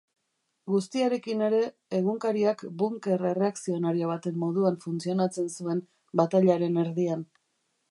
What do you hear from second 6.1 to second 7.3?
batailaren erdian.